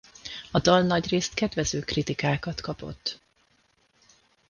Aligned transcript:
A 0.51 0.59
dal 0.59 0.81
nagyrészt 0.83 1.33
kedvező 1.33 1.79
kritikákat 1.79 2.61
kapott. 2.61 3.21